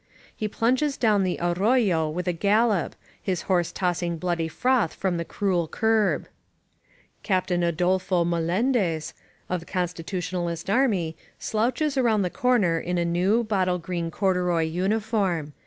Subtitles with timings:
[0.35, 5.17] He plunges down the arroyo at a gal lop, his horse tossing bloody froth from
[5.17, 6.27] the cruel curb.
[7.21, 9.13] Captain Adolfo Melendez,
[9.47, 15.53] of the Constitutionalist army, slouches around the corner in a new, bottle green corduroy uniform.